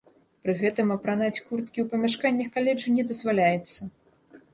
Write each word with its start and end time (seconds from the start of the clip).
Пры 0.45 0.53
гэтым 0.61 0.87
апранаць 0.95 1.43
курткі 1.49 1.79
ў 1.83 1.85
памяшканнях 1.91 2.49
каледжу 2.55 2.95
не 2.97 3.03
дазваляецца. 3.13 3.79